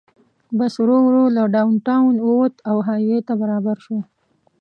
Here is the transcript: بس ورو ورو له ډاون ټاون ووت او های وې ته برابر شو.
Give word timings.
بس 0.57 0.73
ورو 0.81 0.97
ورو 1.07 1.23
له 1.37 1.43
ډاون 1.55 1.75
ټاون 1.87 2.13
ووت 2.25 2.55
او 2.69 2.77
های 2.87 3.01
وې 3.09 3.19
ته 3.27 3.33
برابر 3.41 3.77
شو. 3.85 3.97